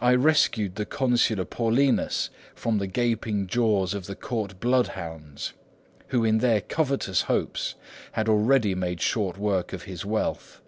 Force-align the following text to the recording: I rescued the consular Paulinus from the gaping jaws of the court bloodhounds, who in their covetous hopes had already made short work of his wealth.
I 0.00 0.16
rescued 0.16 0.74
the 0.74 0.84
consular 0.84 1.44
Paulinus 1.44 2.30
from 2.56 2.78
the 2.78 2.88
gaping 2.88 3.46
jaws 3.46 3.94
of 3.94 4.06
the 4.06 4.16
court 4.16 4.58
bloodhounds, 4.58 5.52
who 6.08 6.24
in 6.24 6.38
their 6.38 6.60
covetous 6.60 7.20
hopes 7.30 7.76
had 8.10 8.28
already 8.28 8.74
made 8.74 9.00
short 9.00 9.38
work 9.38 9.72
of 9.72 9.84
his 9.84 10.04
wealth. 10.04 10.60